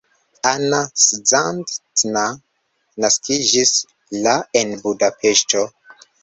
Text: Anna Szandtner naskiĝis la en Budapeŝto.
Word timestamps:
Anna 0.51 0.77
Szandtner 1.07 2.33
naskiĝis 3.05 3.75
la 4.29 4.35
en 4.63 4.75
Budapeŝto. 4.87 5.63